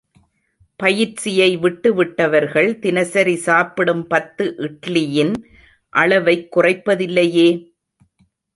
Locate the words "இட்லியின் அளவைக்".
4.59-6.49